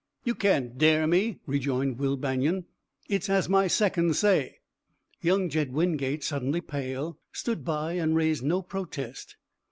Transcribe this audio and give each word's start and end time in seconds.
"You 0.23 0.33
can't 0.33 0.79
dare 0.79 1.05
me!" 1.05 1.37
rejoined 1.45 1.99
Will 1.99 2.17
Banion. 2.17 2.65
"It's 3.07 3.29
as 3.29 3.47
my 3.47 3.67
seconds 3.67 4.17
say." 4.17 4.57
Young 5.21 5.47
Jed 5.47 5.71
Wingate, 5.73 6.23
suddenly 6.23 6.59
pale, 6.59 7.19
stood 7.31 7.63
by 7.63 7.93
and 7.93 8.15
raised 8.15 8.43
no 8.43 8.63
protest. 8.63 9.35